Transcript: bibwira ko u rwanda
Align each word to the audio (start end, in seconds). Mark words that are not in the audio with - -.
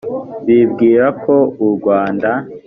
bibwira 0.45 1.05
ko 1.23 1.35
u 1.65 1.67
rwanda 1.75 2.29